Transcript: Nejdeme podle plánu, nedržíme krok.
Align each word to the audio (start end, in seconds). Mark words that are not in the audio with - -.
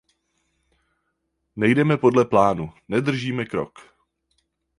Nejdeme 1.55 1.97
podle 1.97 2.25
plánu, 2.25 2.73
nedržíme 2.87 3.45
krok. 3.45 3.79